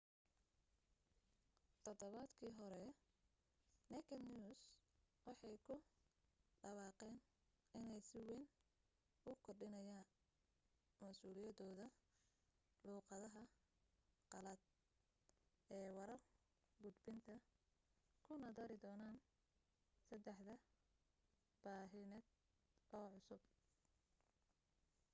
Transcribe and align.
todobaadkii 1.83 2.51
hore 2.59 2.81
naked 3.91 4.21
news 4.35 4.61
waxay 5.25 5.55
ku 5.65 5.75
dhawaaqeen 6.61 7.17
inay 7.79 8.01
si 8.09 8.17
wayn 8.27 8.45
u 9.29 9.31
kordhinayaa 9.45 10.05
masuuliyadood 11.03 11.79
luuqadaha 12.85 13.43
qalaad 14.31 14.61
ee 15.77 15.89
warar 15.97 16.21
gudbinta 16.83 17.33
kuna 18.25 18.47
dari 18.57 18.75
doonaan 18.83 19.17
saddex 20.07 20.61
baahineed 21.63 22.25
oo 22.97 23.07
cusub 23.13 23.41